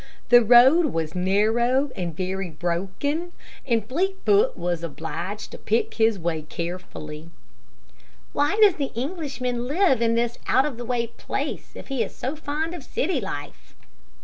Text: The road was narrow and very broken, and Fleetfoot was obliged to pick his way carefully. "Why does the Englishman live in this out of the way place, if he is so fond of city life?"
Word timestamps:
The 0.29 0.41
road 0.43 0.87
was 0.87 1.13
narrow 1.13 1.91
and 1.95 2.17
very 2.17 2.49
broken, 2.49 3.33
and 3.67 3.87
Fleetfoot 3.87 4.57
was 4.57 4.81
obliged 4.83 5.51
to 5.51 5.59
pick 5.59 5.93
his 5.93 6.17
way 6.17 6.41
carefully. 6.41 7.29
"Why 8.33 8.55
does 8.63 8.77
the 8.77 8.91
Englishman 8.95 9.67
live 9.67 10.01
in 10.01 10.15
this 10.15 10.39
out 10.47 10.65
of 10.65 10.77
the 10.77 10.85
way 10.85 11.05
place, 11.05 11.73
if 11.75 11.89
he 11.89 12.01
is 12.01 12.15
so 12.15 12.35
fond 12.35 12.73
of 12.73 12.83
city 12.83 13.21
life?" 13.21 13.75